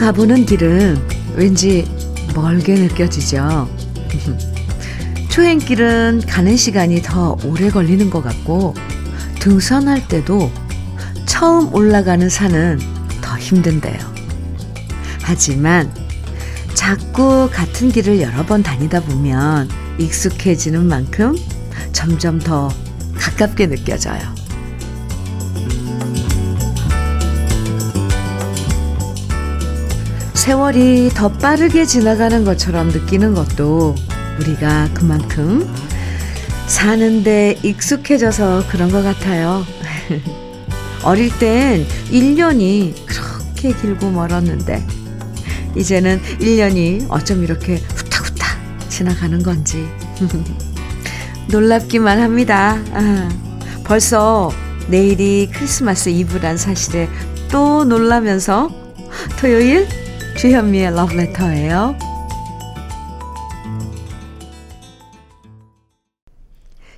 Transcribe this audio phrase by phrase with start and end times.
[0.00, 0.96] 가보는 길은
[1.34, 1.86] 왠지
[2.34, 3.68] 멀게 느껴지죠.
[5.28, 8.72] 초행길은 가는 시간이 더 오래 걸리는 것 같고,
[9.40, 10.50] 등산할 때도
[11.26, 12.80] 처음 올라가는 산은
[13.20, 13.98] 더 힘든데요.
[15.20, 15.92] 하지만
[16.72, 21.36] 자꾸 같은 길을 여러 번 다니다 보면 익숙해지는 만큼
[21.92, 22.70] 점점 더
[23.18, 24.39] 가깝게 느껴져요.
[30.40, 33.94] 세월이 더 빠르게 지나가는 것처럼 느끼는 것도
[34.38, 35.70] 우리가 그만큼
[36.66, 39.66] 사는데 익숙해져서 그런 것 같아요.
[41.04, 44.82] 어릴 땐 1년이 그렇게 길고 멀었는데,
[45.76, 49.86] 이제는 1년이 어쩜 이렇게 후딱후딱 지나가는 건지.
[51.52, 52.78] 놀랍기만 합니다.
[52.94, 53.28] 아,
[53.84, 54.50] 벌써
[54.88, 57.10] 내일이 크리스마스 이브란 사실에
[57.50, 58.70] 또 놀라면서
[59.38, 59.99] 토요일
[60.40, 61.98] 주현미의 러브레터예요.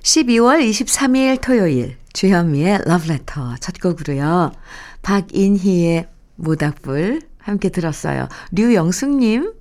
[0.01, 4.53] 12월 23일 토요일 주현미의 러브레터 첫 곡으로요.
[5.01, 8.29] 박인희의 모닥불 함께 들었어요.
[8.53, 9.53] 류영숙님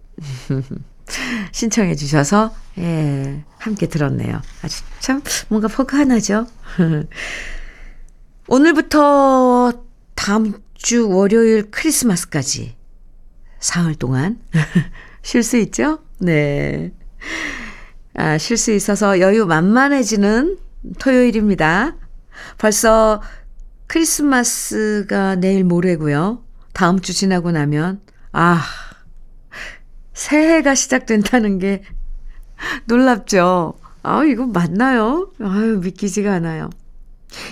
[1.50, 4.42] 신청해 주셔서 예, 함께 들었네요.
[4.62, 6.46] 아주 참 뭔가 포근하죠.
[8.46, 9.72] 오늘부터
[10.14, 12.80] 다음 주 월요일 크리스마스까지
[13.62, 14.40] 사흘 동안
[15.22, 16.00] 쉴 수 있죠?
[16.18, 16.92] 네.
[18.14, 20.58] 아, 쉴 수 있어서 여유 만만해지는
[20.98, 21.94] 토요일입니다.
[22.58, 23.22] 벌써
[23.86, 26.44] 크리스마스가 내일 모레고요.
[26.72, 28.00] 다음 주 지나고 나면
[28.32, 28.60] 아
[30.12, 31.82] 새해가 시작된다는 게
[32.86, 33.74] 놀랍죠.
[34.02, 35.30] 아 이거 맞나요?
[35.40, 36.68] 아유 믿기지가 않아요.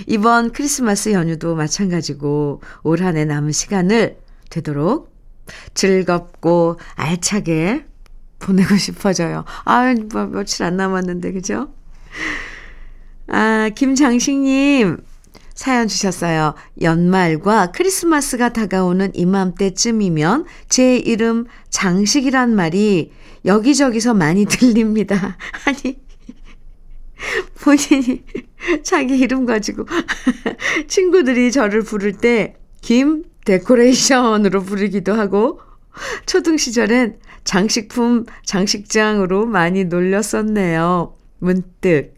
[0.09, 4.19] 이번 크리스마스 연휴도 마찬가지고 올 한 해 남은 시간을
[4.51, 5.10] 되도록
[5.75, 7.85] 즐겁고 알차게
[8.39, 9.45] 보내고 싶어져요.
[9.65, 11.73] 아, 뭐, 며칠 안 남았는데, 그죠?
[13.29, 14.99] 아, 김장식님,
[15.55, 16.55] 사연 주셨어요.
[16.81, 23.13] 연말과 크리스마스가 다가오는 이맘때쯤이면 제 이름 장식이란 말이
[23.45, 25.37] 여기저기서 많이 들립니다.
[25.67, 25.99] 아니,
[27.61, 28.25] 본인이
[28.83, 29.85] 자기 이름 가지고
[30.89, 35.61] 친구들이 저를 부를 때 김 데코레이션으로 부르기도 하고
[36.27, 41.17] 초등 시절엔 장식품 장식장으로 많이 놀렸었네요.
[41.39, 42.15] 문득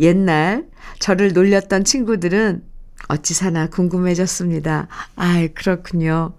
[0.00, 0.66] 옛날
[0.98, 2.62] 저를 놀렸던 친구들은
[3.08, 4.88] 어찌 사나 궁금해졌습니다.
[5.16, 6.34] 아이, 그렇군요.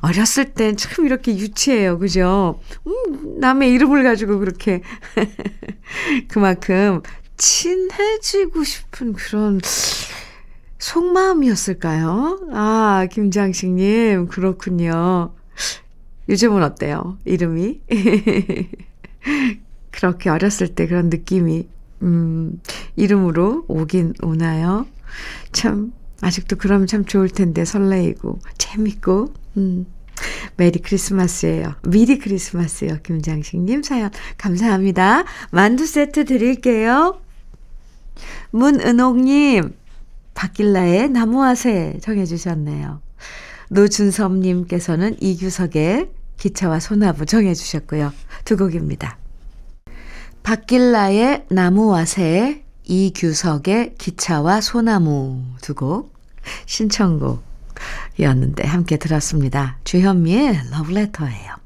[0.00, 1.98] 어렸을 땐 참 이렇게 유치해요.
[1.98, 2.60] 그죠?
[2.86, 4.82] 음, 남의 이름을 가지고 그렇게.
[6.28, 7.02] 그만큼
[7.36, 9.60] 친해지고 싶은 그런
[10.80, 12.48] 속마음이었을까요?
[12.52, 15.32] 아, 김장식님, 그렇군요.
[16.28, 17.18] 요즘은 어때요?
[17.24, 17.80] 이름이?
[19.92, 21.68] 그렇게 어렸을 때 그런 느낌이,
[22.02, 22.60] 음,
[22.96, 24.86] 이름으로 오긴 오나요?
[25.52, 25.92] 참,
[26.22, 29.86] 아직도 그러면 참 좋을 텐데, 설레이고, 재밌고, 음.
[30.56, 31.74] 메리 크리스마스예요.
[31.88, 32.98] 미리 크리스마스요.
[33.02, 35.24] 김장식님 사연 감사합니다.
[35.50, 37.20] 만두 세트 드릴게요.
[38.50, 39.72] 문은옥님,
[40.40, 43.02] 박길라의 나무아새 정해주셨네요.
[43.68, 46.08] 노준섭님께서는 이규석의
[46.38, 48.10] 기차와 소나무 정해주셨고요.
[48.46, 49.18] 두 곡입니다.
[50.42, 56.14] 박길라의 나무와 새, 이규석의 기차와 소나무 두 곡
[56.64, 59.76] 신청곡이었는데 함께 들었습니다.
[59.84, 61.56] 주현미의 러브레터예요.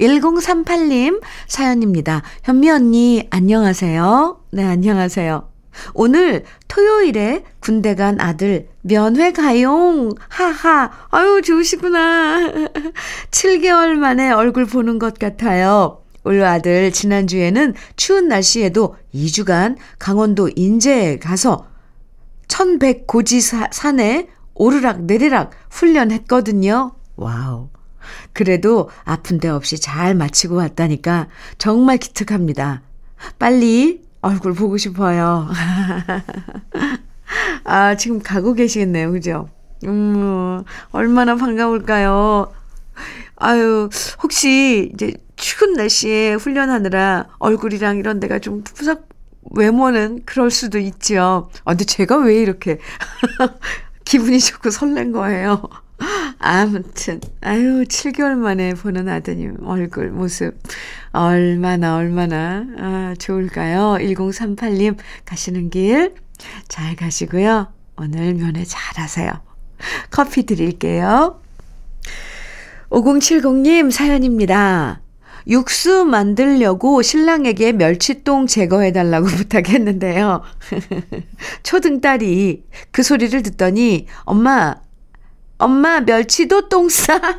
[0.00, 2.22] 1038님 사연입니다.
[2.44, 4.40] 현미 언니 안녕하세요.
[4.50, 5.57] 네 안녕하세요.
[5.94, 10.12] 오늘 토요일에 군대 간 아들 면회 가용.
[10.28, 10.90] 하하.
[11.10, 12.52] 아유, 좋으시구나.
[13.30, 16.02] 7개월 만에 얼굴 보는 것 같아요.
[16.24, 21.66] 올 아들 지난주에는 추운 날씨에도 2주간 강원도 인제에 가서
[22.48, 26.92] 1100 고지 산에 오르락 내리락 훈련했거든요.
[27.16, 27.68] 와우.
[28.32, 32.82] 그래도 아픈 데 없이 잘 마치고 왔다니까 정말 기특합니다.
[33.38, 35.48] 빨리 얼굴 보고 싶어요.
[37.64, 39.12] 아, 지금 가고 계시겠네요.
[39.12, 39.48] 그죠?
[39.84, 42.52] 음, 얼마나 반가울까요?
[43.36, 43.88] 아유,
[44.22, 49.08] 혹시 이제 추운 날씨에 훈련하느라 얼굴이랑 이런 데가 좀 푸석,
[49.54, 51.50] 외모는 그럴 수도 있죠.
[51.64, 52.78] 아, 근데 제가 왜 이렇게
[54.04, 55.62] 기분이 좋고 설렌 거예요?
[56.38, 60.54] 아무튼, 아유, 7개월 만에 보는 아드님 얼굴, 모습.
[61.12, 63.96] 얼마나, 얼마나, 아, 좋을까요?
[64.00, 66.28] 1038님, 가시는 길
[66.68, 67.68] 잘 가시고요.
[67.96, 69.30] 오늘 면회 잘 하세요.
[70.10, 71.40] 커피 드릴게요.
[72.90, 75.00] 5070님 사연입니다.
[75.46, 80.42] 육수 만들려고 신랑에게 멸치똥 제거해달라고 부탁했는데요.
[81.62, 84.76] 초등 딸이 그 소리를 듣더니, 엄마,
[85.58, 87.20] 엄마, 멸치도 똥 싸!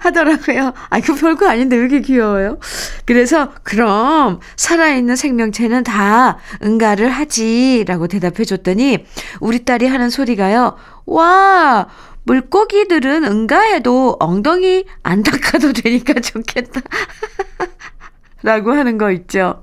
[0.00, 0.72] 하더라고요.
[0.90, 2.58] 아, 이거 별거 아닌데 왜 이렇게 귀여워요?
[3.04, 7.84] 그래서, 그럼, 살아있는 생명체는 다 응가를 하지.
[7.86, 9.06] 라고 대답해 줬더니,
[9.40, 10.76] 우리 딸이 하는 소리가요.
[11.06, 11.88] 와!
[12.24, 16.80] 물고기들은 응가해도 엉덩이 안 닦아도 되니까 좋겠다.
[18.42, 19.62] 라고 하는 거 있죠.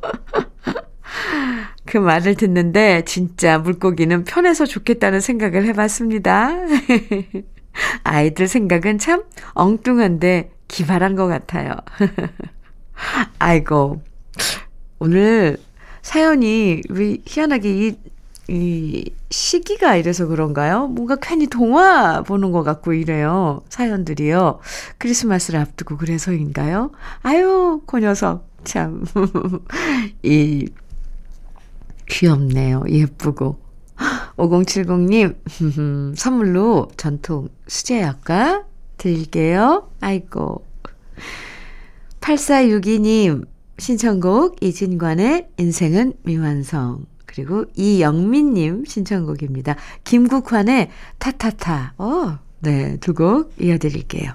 [1.90, 6.52] 그 말을 듣는데 진짜 물고기는 편해서 좋겠다는 생각을 해봤습니다.
[8.04, 9.24] 아이들 생각은 참
[9.56, 11.72] 엉뚱한데 기발한 것 같아요.
[13.40, 14.04] 아이고,
[15.00, 15.58] 오늘
[16.04, 17.98] 사연이 왜 희한하게 이,
[18.50, 20.86] 이 시기가 이래서 그런가요?
[20.90, 23.64] 뭔가 괜히 동화 보는 것 같고 이래요.
[23.70, 24.60] 사연들이요.
[25.00, 26.92] 크리스마스를 앞두고 그래서인가요?
[27.24, 28.48] 아유, 그 녀석.
[28.64, 29.06] 참.
[30.22, 30.68] 이,
[32.10, 32.84] 귀엽네요.
[32.90, 33.58] 예쁘고.
[34.38, 35.36] 5070님,
[36.18, 38.64] 선물로 전통 수제약과
[38.98, 39.90] 드릴게요.
[40.00, 40.66] 아이고.
[42.22, 43.46] 8462님,
[43.78, 47.06] 신청곡 이진관의 인생은 미완성.
[47.26, 49.76] 그리고 이영민님 신청곡입니다.
[50.04, 50.90] 김국환의
[51.20, 51.94] 타타타.
[51.98, 54.34] 어, 네, 두 곡 이어드릴게요.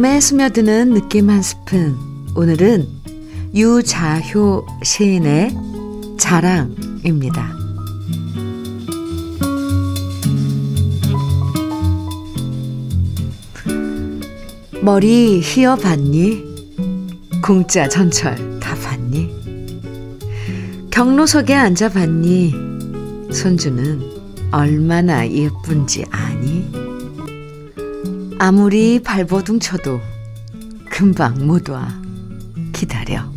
[0.00, 1.94] 마음에 스며드는 느낌 한 스푼.
[2.34, 2.88] 오늘은
[3.54, 5.54] 유자효 시인의
[6.18, 7.54] 자랑입니다.
[14.80, 16.44] 머리 휘어 봤니?
[17.44, 19.28] 공짜 전철 다 봤니?
[20.90, 22.54] 경로석에 앉아 봤니?
[23.30, 24.00] 손주는
[24.50, 26.89] 얼마나 예쁜지 아니?
[28.42, 30.00] 아무리 발버둥 쳐도
[30.88, 31.86] 금방 못 와.
[32.72, 33.30] 기다려.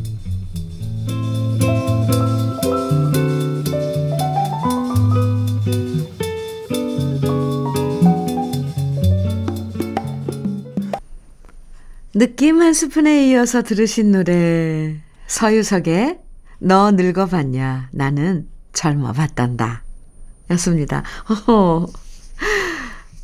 [12.14, 16.20] 느낌 한 스푼에 이어서 들으신 노래 서유석의
[16.60, 19.84] 너 늙어봤냐 나는 젊어봤단다
[20.52, 21.04] 였습니다.
[21.30, 22.03] 어허.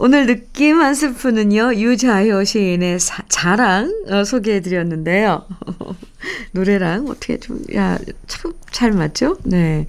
[0.01, 5.45] 오늘 느낌 한 스푼은요, 유자효 시인의 사, 자랑 어, 소개해 드렸는데요.
[6.53, 9.35] 노래랑 어떻게 좀, 야, 참 잘 맞죠?
[9.43, 9.87] 네.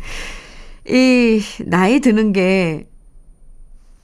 [0.88, 2.88] 이, 나이 드는 게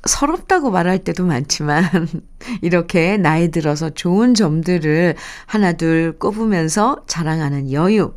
[0.04, 1.84] 서럽다고 말할 때도 많지만,
[2.62, 8.14] 이렇게 나이 들어서 좋은 점들을 하나둘 꼽으면서 자랑하는 여유.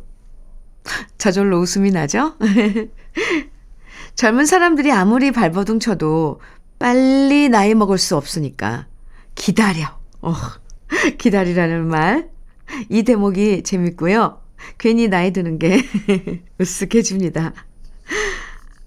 [1.18, 2.34] 저절로 웃음이 나죠?
[4.14, 6.40] 젊은 사람들이 아무리 발버둥 쳐도
[6.80, 8.86] 빨리 나이 먹을 수 없으니까
[9.34, 10.00] 기다려.
[10.22, 10.34] 어,
[11.18, 12.30] 기다리라는 말.
[12.88, 14.40] 이 대목이 재밌고요.
[14.78, 15.82] 괜히 나이 드는 게
[16.58, 17.52] 으쓱해집니다.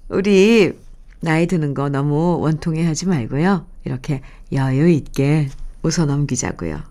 [0.10, 0.74] 우리
[1.22, 3.68] 나이 드는 거 너무 원통해 하지 말고요.
[3.86, 4.22] 이렇게
[4.52, 5.50] 여유 있게
[5.84, 6.82] 웃어 넘기자고요.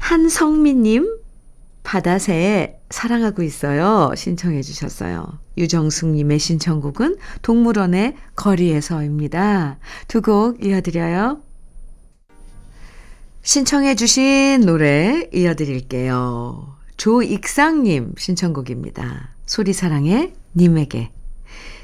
[0.00, 1.18] 한성민님,
[1.88, 4.12] 바다새 사랑하고 있어요.
[4.14, 5.26] 신청해 주셨어요.
[5.56, 9.78] 유정숙님의 신청곡은 동물원의 거리에서입니다.
[10.06, 11.40] 두 곡 이어드려요.
[13.42, 16.76] 신청해 주신 노래 이어드릴게요.
[16.98, 19.30] 조익상님 신청곡입니다.
[19.46, 21.10] 소리사랑의 님에게.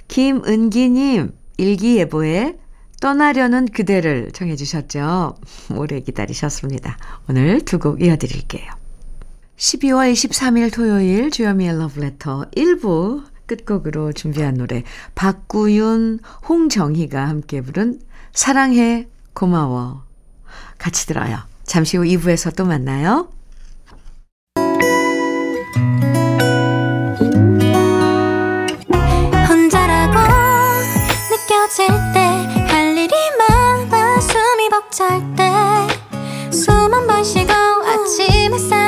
[0.08, 2.58] 김은기님 일기예보에
[3.00, 5.37] 떠나려는 그대를 청해 주셨죠.
[5.75, 6.99] 오래 기다리셨습니다.
[7.30, 8.83] 오늘 두 곡 이어드릴게요.
[9.56, 14.82] 12월 23일 토요일 주여미의 러브레터 1부 끝곡으로 준비한 노래
[15.14, 18.00] 박구윤, 홍정희가 함께 부른
[18.32, 20.02] 사랑해 고마워
[20.78, 21.38] 같이 들어요.
[21.64, 23.28] 잠시 후 2부에서 또 만나요.
[29.49, 30.18] 혼자라고
[31.30, 32.20] 느껴질 때
[32.68, 35.44] 할 일이 많아 숨이 벅찰 때
[36.50, 38.83] 숨 한 번 쉬고 아침 햇살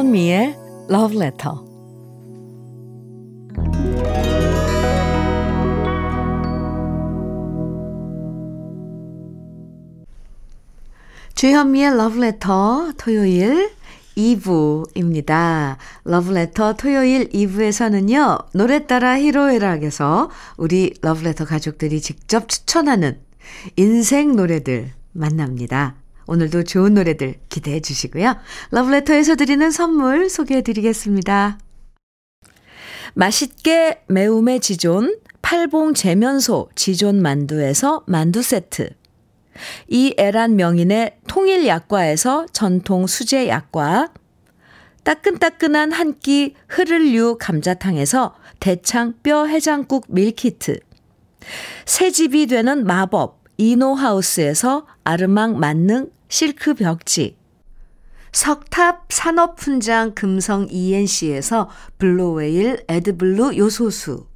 [0.00, 0.56] 주현미의
[0.90, 1.56] Love Letter.
[11.34, 13.72] 주현미의 Love Letter 토요일
[14.16, 15.76] 2부입니다.
[16.06, 20.94] Love Letter 토요일 2부에서는요, 노래 따라 히로에락에서 우리
[21.26, 23.20] Letter 가족들이 직접 추천하는
[23.76, 25.96] 인생 노래들 만납니다.
[26.30, 28.36] 오늘도 좋은 노래들 기대해 주시고요.
[28.70, 31.58] 러브레터에서 드리는 선물 소개해 드리겠습니다.
[33.14, 38.90] 맛있게 매움의 지존 팔봉 재면소 지존 만두에서 만두 세트
[39.88, 44.12] 이 애란 명인의 통일 약과에서 전통 수제 약과
[45.02, 50.78] 따끈따끈한 한 끼 흐를류 감자탕에서 대창 뼈 해장국 밀키트
[51.86, 57.36] 새 집이 되는 마법 이노하우스에서 아르망 만능 실크 벽지,
[58.32, 61.68] 석탑 산업훈장 금성 ENC에서
[61.98, 64.26] 블로웨일 에드블루 요소수,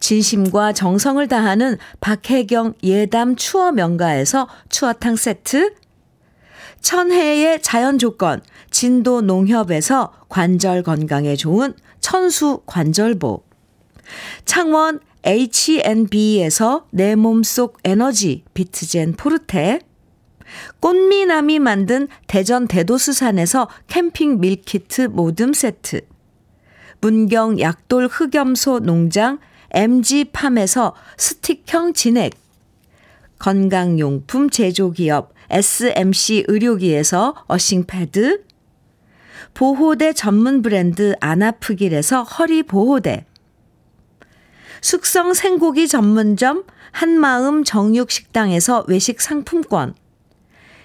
[0.00, 5.74] 진심과 정성을 다하는 박혜경 예담 추어 명가에서 추어탕 세트,
[6.80, 13.44] 천혜의 자연 조건 진도 농협에서 관절 건강에 좋은 천수 관절보,
[14.46, 19.80] 창원 H&B에서 내 몸속 에너지 비트젠 포르테,
[20.80, 26.02] 꽃미남이 만든 대전 대도수산에서 캠핑 밀키트 모듬 세트.
[27.00, 29.38] 문경 약돌 흑염소 농장
[29.70, 32.32] MG팜에서 스틱형 진액.
[33.38, 38.44] 건강용품 제조기업 SMC 의료기에서 earthing pad.
[39.52, 43.26] 보호대 전문 브랜드 아나프길에서 허리보호대.
[44.80, 49.94] 숙성 생고기 전문점 한마음 정육식당에서 외식 상품권.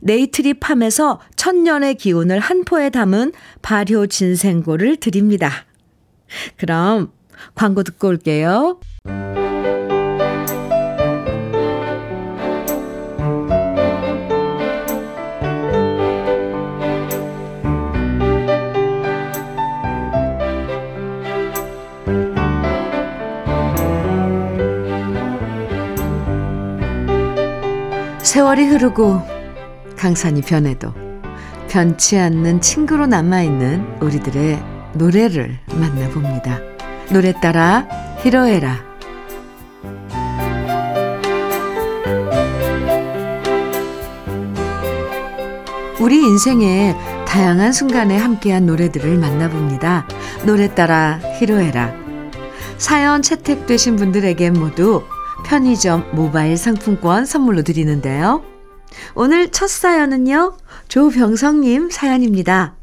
[0.00, 5.50] 네이트리 팜에서 천년의 기운을 한 포에 담은 발효 진생고를 드립니다.
[6.56, 7.12] 그럼
[7.54, 8.80] 광고 듣고 올게요.
[28.22, 29.33] 세월이 흐르고
[30.04, 30.92] 강산이 변해도
[31.66, 36.60] 변치 않는 친구로 남아있는 우리들의 노래를 만나봅니다.
[37.10, 37.88] 노래 따라
[38.20, 38.84] 히로에라.
[46.00, 46.94] 우리 인생의
[47.26, 50.06] 다양한 순간에 함께한 노래들을 만나봅니다.
[50.44, 51.94] 노래 따라 히로에라.
[52.76, 55.02] 사연 채택되신 분들에게 모두
[55.46, 58.53] 편의점 모바일 상품권 선물로 드리는데요.
[59.14, 60.56] 오늘 첫 사연은요,
[60.88, 62.76] 조병성님 사연입니다.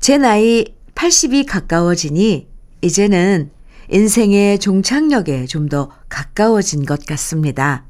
[0.00, 2.48] 제 나이 80이 가까워지니
[2.82, 3.50] 이제는
[3.90, 7.84] 인생의 종착역에 좀 더 가까워진 것 같습니다.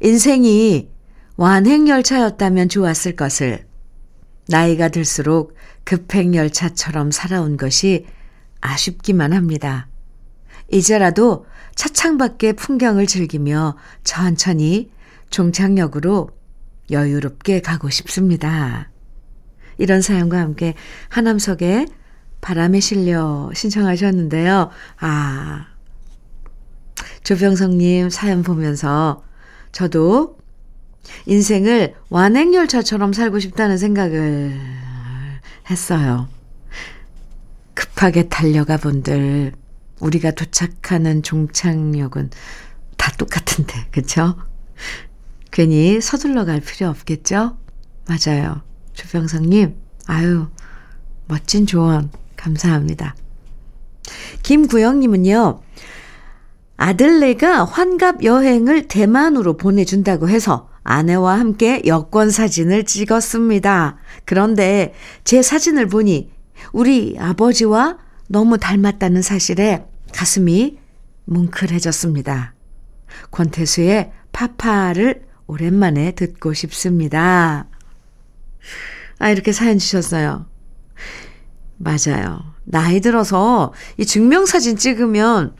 [0.00, 0.88] 인생이
[1.36, 3.66] 완행열차였다면 좋았을 것을
[4.48, 8.06] 나이가 들수록 급행열차처럼 살아온 것이
[8.60, 9.88] 아쉽기만 합니다.
[10.72, 14.90] 이제라도 차창 밖의 풍경을 즐기며 천천히
[15.30, 16.30] 종착역으로
[16.90, 18.90] 여유롭게 가고 싶습니다.
[19.78, 20.74] 이런 사연과 함께
[21.08, 21.88] 하남석의
[22.40, 24.70] 바람에 실려 신청하셨는데요.
[25.00, 25.66] 아,
[27.24, 29.24] 조병성님 사연 보면서
[29.72, 30.38] 저도
[31.26, 34.58] 인생을 완행열차처럼 살고 싶다는 생각을
[35.68, 36.28] 했어요.
[37.74, 39.52] 급하게 달려가 본들,
[40.00, 42.30] 우리가 도착하는 종착역은
[42.96, 44.36] 다 똑같은데, 그쵸?
[45.56, 47.56] 괜히 서둘러 갈 필요 없겠죠?
[48.06, 48.60] 맞아요.
[48.92, 49.74] 조병성님,
[50.06, 50.48] 아유,
[51.28, 53.16] 멋진 조언, 감사합니다.
[54.42, 55.62] 김구영님은요,
[56.76, 63.96] 아들네가 환갑 여행을 대만으로 보내준다고 해서 아내와 함께 여권 사진을 찍었습니다.
[64.26, 64.92] 그런데
[65.24, 66.32] 제 사진을 보니
[66.74, 67.96] 우리 아버지와
[68.28, 70.76] 너무 닮았다는 사실에 가슴이
[71.24, 72.52] 뭉클해졌습니다.
[73.30, 77.66] 권태수의 파파를 오랜만에 듣고 싶습니다.
[79.18, 80.46] 아, 이렇게 사연 주셨어요.
[81.78, 82.54] 맞아요.
[82.64, 85.54] 나이 들어서 이 증명사진 찍으면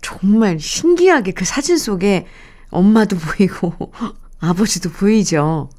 [0.00, 2.26] 정말 신기하게 그 사진 속에
[2.70, 3.92] 엄마도 보이고
[4.40, 5.70] 아버지도 보이죠.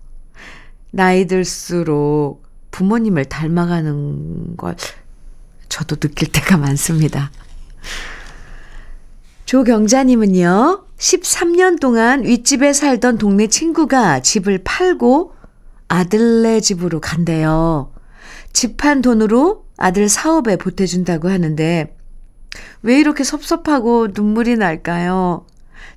[0.92, 4.76] 나이 들수록 부모님을 닮아가는 걸
[5.70, 7.32] 저도 느낄 때가 많습니다.
[9.54, 15.36] 조경자님은요, 13년 동안 윗집에 살던 동네 친구가 집을 팔고
[15.88, 17.94] 아들네 집으로 간대요.
[18.52, 21.96] 집 판 돈으로 아들 사업에 보태준다고 하는데,
[22.82, 25.46] 왜 이렇게 섭섭하고 눈물이 날까요?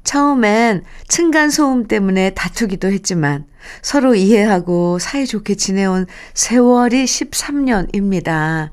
[0.05, 3.47] 처음엔 층간소음 때문에 다투기도 했지만
[3.81, 8.69] 서로 이해하고 사이좋게 지내온 세월이 13년입니다.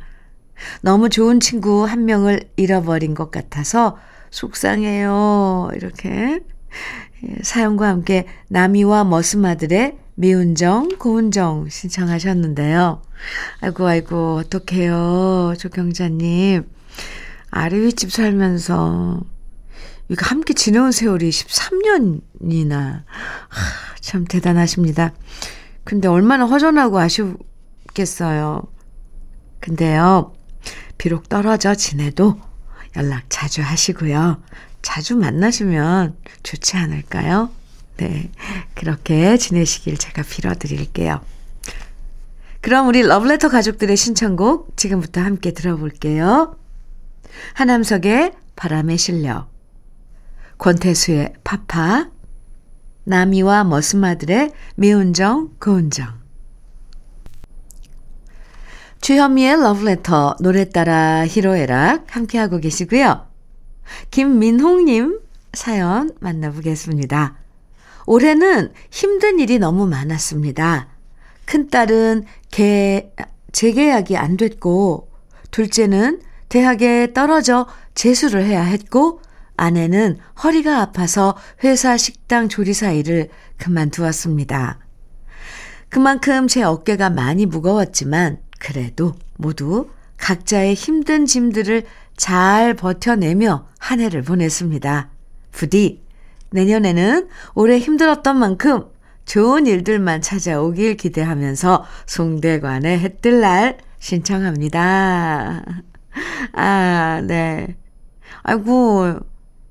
[0.82, 3.98] 너무 좋은 친구 한 명을 잃어버린 것 같아서
[4.34, 5.70] 속상해요.
[5.76, 6.40] 이렇게
[7.24, 13.02] 예, 사연과 함께 나미와 머스마들의 미운정, 고운정 신청하셨는데요.
[13.62, 15.54] 아이고, 아이고, 어떡해요.
[15.58, 16.68] 조경자님.
[17.52, 19.22] 아래 윗집 살면서,
[20.10, 23.04] 이거 함께 지내온 세월이 13년이나.
[23.08, 25.14] 하, 참 대단하십니다.
[25.84, 28.64] 근데 얼마나 허전하고 아쉽겠어요.
[29.60, 30.34] 근데요,
[30.98, 32.40] 비록 떨어져 지내도
[32.96, 34.42] 연락 자주 하시고요.
[34.82, 37.50] 자주 만나시면 좋지 않을까요?
[37.98, 38.30] 네.
[38.74, 41.22] 그렇게 지내시길 제가 빌어드릴게요.
[42.62, 46.56] 그럼 우리 러브레터 가족들의 신청곡 지금부터 함께 들어볼게요.
[47.56, 49.48] 하남석의 바람에 실려,
[50.60, 52.10] 권태수의 파파,
[53.04, 56.23] 나미와 머스마들의 미운정, 고운정.
[59.04, 63.28] 주현미의 러브레터 노래 따라 히로에락 함께하고 계시고요.
[64.12, 65.20] 김민홍님
[65.52, 67.36] 사연 만나보겠습니다.
[68.06, 70.88] 올해는 힘든 일이 너무 많았습니다.
[71.44, 73.12] 큰딸은 개,
[73.52, 75.12] 재계약이 안 됐고,
[75.52, 79.20] 둘째는 대학에 떨어져 재수를 해야 했고,
[79.58, 81.36] 아내는 허리가 아파서
[81.66, 84.80] 회사 식당 조리사 일을 그만두었습니다.
[85.90, 91.84] 그만큼 제 어깨가 많이 무거웠지만, 그래도 모두 각자의 힘든 짐들을
[92.16, 95.10] 잘 버텨내며 한 해를 보냈습니다.
[95.52, 96.02] 부디
[96.52, 98.86] 내년에는 올해 힘들었던 만큼
[99.26, 105.64] 좋은 일들만 찾아오길 기대하면서 송대관의 해뜰 날 신청합니다.
[106.54, 107.76] 아, 네.
[108.44, 109.20] 아이고,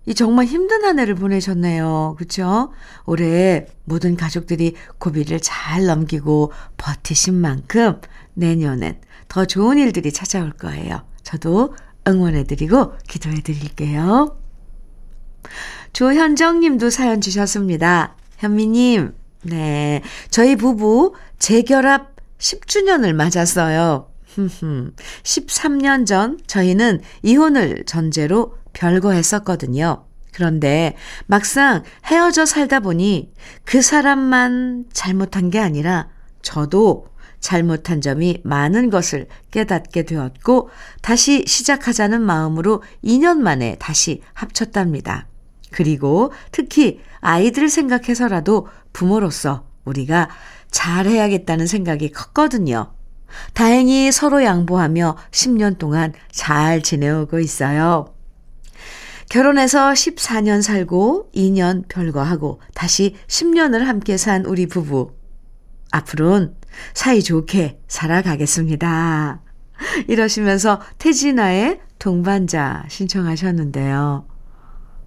[0.07, 2.17] 이 정말 힘든 한 해를 보내셨네요.
[2.19, 2.73] 그쵸?
[3.07, 8.01] 올해 모든 가족들이 고비를 잘 넘기고 버티신 만큼
[8.35, 11.03] 내년엔 더 좋은 일들이 찾아올 거예요.
[11.23, 11.75] 저도
[12.07, 14.37] 응원해드리고 기도해드릴게요.
[15.93, 18.17] 조현정 님도 사연 주셨습니다.
[18.39, 20.03] 현미님, 네.
[20.31, 24.12] 저희 부부 재결합 10주년을 맞았어요.
[25.23, 30.05] 13년 전 저희는 이혼을 전제로 별거했었거든요.
[30.33, 33.33] 그런데 막상 헤어져 살다 보니
[33.65, 36.09] 그 사람만 잘못한 게 아니라
[36.41, 40.71] 저도 잘못한 점이 많은 것을 깨닫게 되었고
[41.03, 45.27] 다시 시작하자는 마음으로 2년 만에 다시 합쳤답니다.
[45.71, 50.31] 그리고 특히 아이들을 생각해서라도 부모로서 우리가
[50.71, 52.95] 잘해야겠다는 생각이 컸거든요.
[53.55, 58.15] 다행히 서로 양보하며 10년 동안 잘 지내오고 있어요.
[59.29, 65.15] 결혼해서 14년 살고 2년 별거하고 다시 10년을 함께 산 우리 부부.
[65.91, 66.55] 앞으로는
[66.95, 69.41] 사이좋게 살아가겠습니다.
[70.09, 74.27] 이러시면서 태진아의 동반자 신청하셨는데요.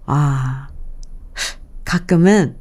[0.06, 0.68] 아,
[1.84, 2.56] 가끔은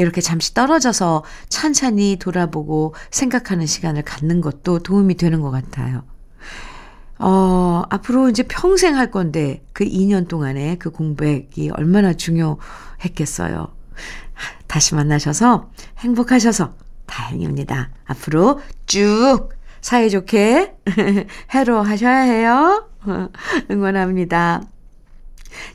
[0.00, 6.02] 이렇게 잠시 떨어져서 찬찬히 돌아보고 생각하는 시간을 갖는 것도 도움이 되는 것 같아요.
[7.18, 13.68] 어, 앞으로 이제 평생 할 건데 그 2년 동안에 그 공백이 얼마나 중요했겠어요.
[14.66, 16.72] 다시 만나셔서 행복하셔서
[17.04, 17.90] 다행입니다.
[18.06, 19.50] 앞으로 쭉
[19.82, 20.76] 사이좋게
[21.52, 22.88] 해로 하셔야 해요.
[23.70, 24.62] 응원합니다.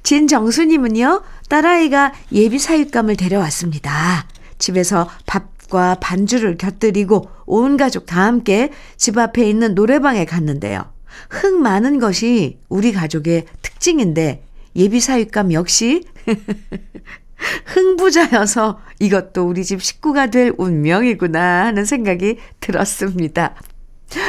[0.03, 4.27] 진정수님은요, 딸아이가 예비 사육감을 데려왔습니다.
[4.57, 10.85] 집에서 밥과 반주를 곁들이고 온 가족 다 함께 집 앞에 있는 노래방에 갔는데요.
[11.29, 14.43] 흥 많은 것이 우리 가족의 특징인데
[14.75, 16.03] 예비 사육감 역시
[17.65, 23.55] 흥부자여서 이것도 우리 집 식구가 될 운명이구나 하는 생각이 들었습니다.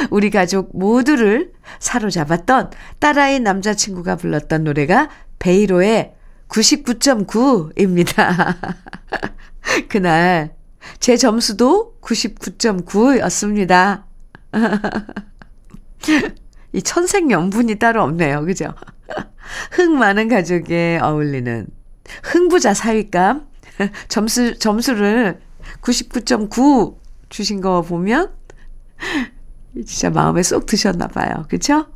[0.09, 6.13] 우리 가족 모두를 사로잡았던 딸아이 남자친구가 불렀던 노래가 베이로의
[6.47, 8.57] 99.9입니다.
[9.89, 10.55] 그날
[10.99, 14.03] 제 점수도 99.9였습니다.
[16.73, 18.45] 이 천생연분이 따로 없네요.
[18.45, 18.73] 그죠?
[19.71, 21.67] 흥 많은 가족에 어울리는
[22.23, 23.47] 흥부자 사윗감.
[24.07, 25.39] 점수, 점수를
[25.81, 26.97] 99.9
[27.29, 28.31] 주신 거 보면
[29.85, 31.45] 진짜 마음에 쏙 드셨나 봐요.
[31.49, 31.87] 그쵸?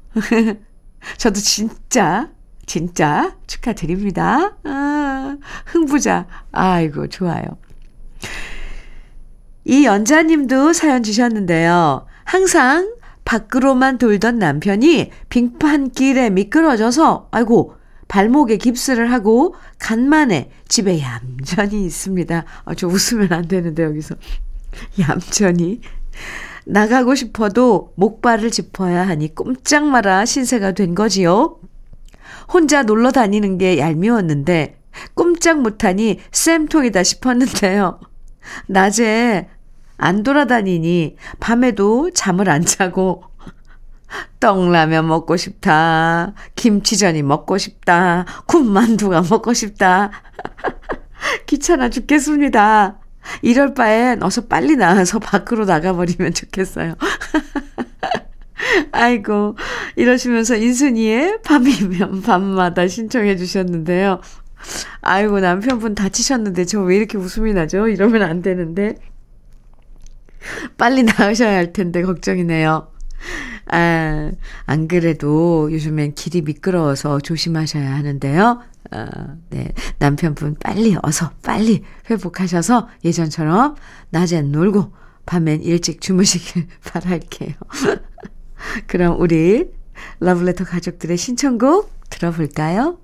[1.17, 2.29] 저도 진짜,
[2.71, 4.55] 진짜 축하드립니다.
[4.63, 6.25] 아, 흥부자.
[6.53, 7.43] 아이고, 좋아요.
[9.65, 12.05] 이 연자님도 사연 주셨는데요.
[12.23, 12.93] 항상
[13.25, 17.75] 밖으로만 돌던 남편이 빙판길에 미끄러져서, 아이고,
[18.07, 22.45] 발목에 깁스를 하고 간만에 집에 얌전히 있습니다.
[22.63, 24.15] 아, 저 웃으면 안 되는데, 여기서.
[24.97, 25.81] 얌전히.
[26.65, 31.57] 나가고 싶어도 목발을 짚어야 하니 꼼짝 마라 신세가 된 거지요.
[32.51, 34.79] 혼자 놀러 다니는 게 얄미웠는데
[35.13, 37.99] 꼼짝 못하니 쌤통이다 싶었는데요.
[38.67, 39.47] 낮에
[39.97, 43.23] 안 돌아다니니 밤에도 잠을 안 자고
[44.39, 46.33] 떡라면 먹고 싶다.
[46.55, 48.25] 김치전이 먹고 싶다.
[48.47, 50.11] 군만두가 먹고 싶다.
[51.45, 52.99] 귀찮아 죽겠습니다.
[53.43, 56.95] 이럴 바엔 어서 빨리 나와서 밖으로 나가버리면 좋겠어요.
[58.91, 59.55] 아이고,
[59.95, 64.21] 이러시면서 인순이의 밤이면 밤마다 신청해 주셨는데요.
[65.01, 67.87] 아이고, 남편분 다치셨는데 저 왜 이렇게 웃음이 나죠?
[67.87, 68.95] 이러면 안 되는데.
[70.77, 72.87] 빨리 나으셔야 할 텐데 걱정이네요.
[73.71, 74.31] 아,
[74.65, 78.61] 안 그래도 요즘엔 길이 미끄러워서 조심하셔야 하는데요.
[78.93, 79.05] 어,
[79.49, 79.71] 네.
[79.99, 83.75] 남편분 빨리, 어서 빨리 회복하셔서 예전처럼
[84.09, 84.91] 낮엔 놀고
[85.25, 87.53] 밤엔 일찍 주무시길 바랄게요.
[88.87, 89.71] 그럼 우리
[90.19, 92.99] 러블레터 가족들의 신청곡 들어볼까요?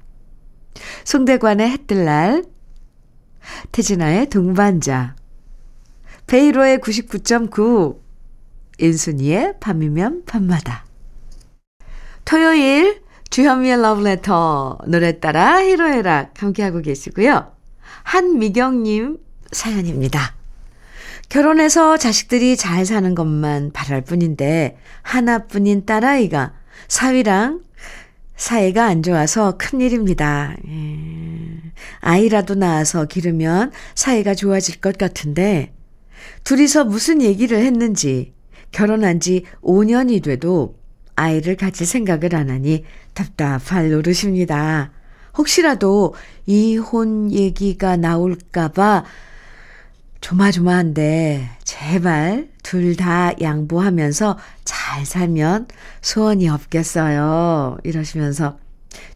[1.05, 2.43] 송대관의 해뜰날,
[3.71, 5.15] 태진아의 동반자,
[6.27, 7.97] 베이로의 99.9,
[8.79, 10.85] 인순이의 밤이면 밤마다.
[12.25, 17.51] 토요일 주현미의 러브레터 노래 따라 히로에락 함께하고 계시고요.
[18.03, 19.17] 한미경님
[19.51, 20.36] 사연입니다.
[21.29, 26.53] 결혼해서 자식들이 잘 사는 것만 바랄 뿐인데 하나뿐인 딸아이가
[26.87, 27.61] 사위랑
[28.37, 30.55] 사이가 안 좋아서 큰일입니다.
[30.67, 31.71] 예.
[31.99, 35.73] 아이라도 낳아서 기르면 사이가 좋아질 것 같은데
[36.43, 38.33] 둘이서 무슨 얘기를 했는지
[38.71, 40.77] 결혼한 지 5년이 돼도
[41.15, 44.91] 아이를 가질 생각을 안 하니 답답할 노릇입니다.
[45.37, 46.13] 혹시라도
[46.45, 49.03] 이혼 얘기가 나올까봐
[50.27, 55.67] 조마조마한데 제발 둘 다 양보하면서 잘 살면
[56.01, 57.77] 소원이 없겠어요.
[57.85, 58.57] 이러시면서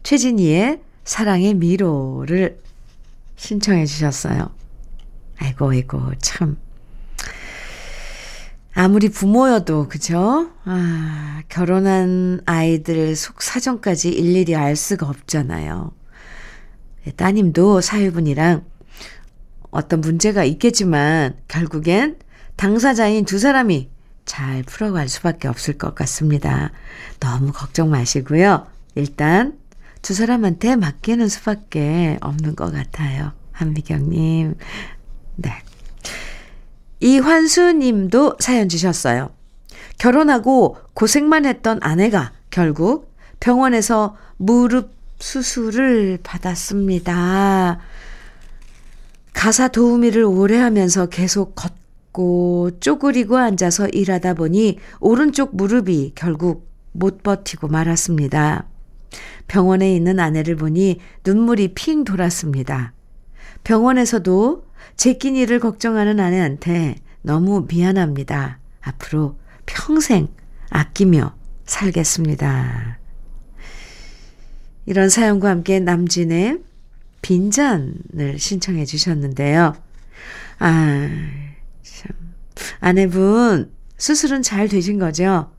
[0.04, 2.58] 최진희의 사랑의 미로를
[3.36, 4.54] 신청해 주셨어요.
[5.38, 6.56] 아이고, 아이고, 참.
[8.72, 10.50] 아무리 부모여도, 그죠?
[10.64, 15.92] 아, 결혼한 아이들 속 사정까지 일일이 알 수가 없잖아요.
[17.04, 18.64] 네, 따님도 사위분이랑
[19.72, 22.18] 어떤 문제가 있겠지만, 결국엔
[22.54, 23.90] 당사자인 두 사람이
[24.24, 26.70] 잘 풀어갈 수밖에 없을 것 같습니다.
[27.18, 28.66] 너무 걱정 마시고요.
[28.94, 29.58] 일단
[30.00, 33.32] 두 사람한테 맡기는 수밖에 없는 것 같아요.
[33.52, 34.54] 한미경님.
[35.36, 35.50] 네.
[37.00, 39.30] 이환수 님도 사연 주셨어요.
[39.98, 47.80] 결혼하고 고생만 했던 아내가 결국 병원에서 무릎 수술을 받았습니다.
[49.32, 57.68] 가사 도우미를 오래 하면서 계속 걷고 쪼그리고 앉아서 일하다 보니 오른쪽 무릎이 결국 못 버티고
[57.68, 58.68] 말았습니다.
[59.48, 62.92] 병원에 있는 아내를 보니 눈물이 핑 돌았습니다.
[63.64, 64.66] 병원에서도
[64.96, 68.58] 제 끼니를 걱정하는 아내한테 너무 미안합니다.
[68.80, 70.28] 앞으로 평생
[70.70, 72.98] 아끼며 살겠습니다.
[74.86, 76.60] 이런 사연과 함께 남진의
[77.22, 79.74] 빈잔을 신청해 주셨는데요.
[80.58, 81.08] 아,
[81.82, 82.10] 참.
[82.80, 85.50] 아내분, 수술은 잘 되신 거죠?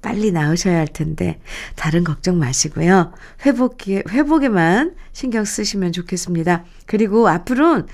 [0.00, 1.40] 빨리 나으셔야 할 텐데,
[1.76, 3.12] 다른 걱정 마시고요.
[3.44, 6.64] 회복에, 회복에만 신경 쓰시면 좋겠습니다.
[6.86, 7.86] 그리고 앞으로는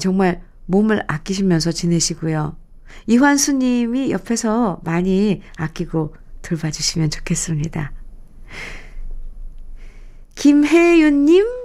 [0.00, 2.56] 정말 몸을 아끼시면서 지내시고요.
[3.06, 7.92] 이환수 님이 옆에서 많이 아끼고 돌봐주시면 좋겠습니다.
[10.34, 11.59] 김혜윤 님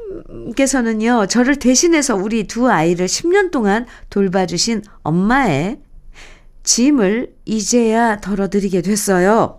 [0.55, 5.79] 께서는요, 저를 대신해서 우리 두 아이를 10년 동안 돌봐주신 엄마의
[6.63, 9.57] 짐을 이제야 덜어드리게 됐어요.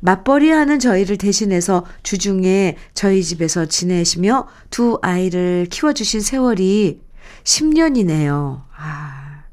[0.00, 7.00] 맞벌이 하는 저희를 대신해서 주중에 저희 집에서 지내시며 두 아이를 키워주신 세월이
[7.44, 8.62] 10년이네요.
[8.76, 9.44] 아.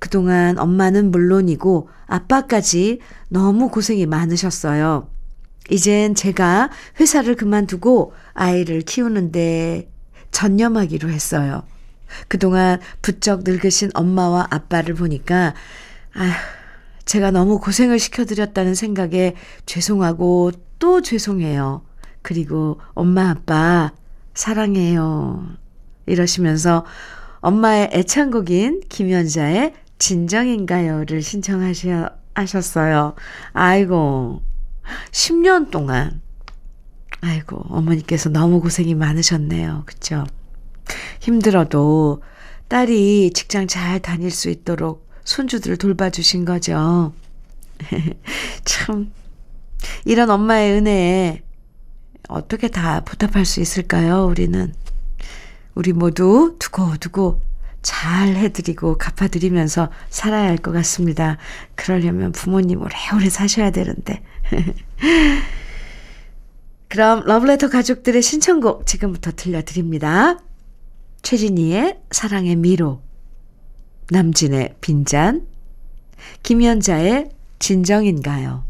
[0.00, 5.08] 그동안 엄마는 물론이고 아빠까지 너무 고생이 많으셨어요.
[5.70, 9.90] 이젠 제가 회사를 그만두고 아이를 키우는데
[10.30, 11.62] 전념하기로 했어요.
[12.28, 15.54] 그동안 부쩍 늙으신 엄마와 아빠를 보니까,
[16.14, 16.36] 아
[17.04, 19.34] 제가 너무 고생을 시켜드렸다는 생각에
[19.66, 21.82] 죄송하고 또 죄송해요.
[22.22, 23.92] 그리고 엄마, 아빠,
[24.34, 25.56] 사랑해요.
[26.06, 26.84] 이러시면서
[27.40, 33.14] 엄마의 애창곡인 김연자의 진정인가요를 신청하셨어요.
[33.52, 34.42] 아이고,
[35.10, 36.20] 10년 동안.
[37.20, 39.82] 아이고, 어머니께서 너무 고생이 많으셨네요.
[39.86, 40.24] 그쵸?
[41.20, 42.22] 힘들어도
[42.68, 47.12] 딸이 직장 잘 다닐 수 있도록 손주들을 돌봐주신 거죠.
[48.64, 49.12] 참,
[50.04, 51.42] 이런 엄마의 은혜에
[52.28, 54.74] 어떻게 다 보답할 수 있을까요, 우리는?
[55.74, 57.40] 우리 모두 두고두고
[57.82, 61.38] 잘 해드리고 갚아드리면서 살아야 할 것 같습니다.
[61.74, 64.22] 그러려면 부모님 오래오래 사셔야 되는데.
[66.88, 70.38] 그럼 러브레터 가족들의 신청곡 지금부터 들려드립니다.
[71.22, 73.02] 최진희의 사랑의 미로,
[74.10, 75.46] 남진의 빈잔,
[76.42, 78.64] 김연자의 진정인가요?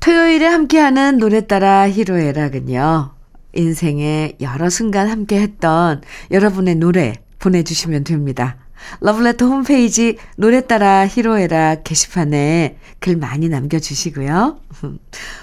[0.00, 3.14] 토요일에 함께하는 노래 따라 히로에락은요.
[3.54, 8.56] 인생의 여러 순간 함께 했던 여러분의 노래 보내주시면 됩니다.
[9.00, 14.60] 러브레터 홈페이지 노래 따라 히로에락 게시판에 글 많이 남겨주시고요.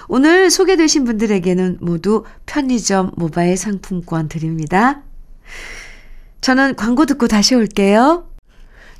[0.08, 5.02] 오늘 소개되신 분들에게는 모두 편의점 모바일 상품권 드립니다.
[6.40, 8.28] 저는 광고 듣고 다시 올게요.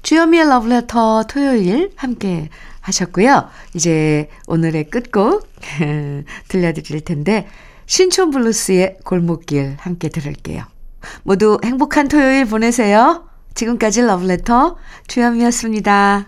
[0.03, 3.49] 주현미의 러브레터 토요일 함께 하셨고요.
[3.75, 5.49] 이제 오늘의 끝곡
[6.49, 7.49] 들려드릴 텐데
[7.87, 10.74] 신촌 블루스의 골목길 함께 들을게요.
[11.23, 13.29] 모두 행복한 토요일 보내세요.
[13.55, 16.27] 지금까지 러브레터 주현미였습니다.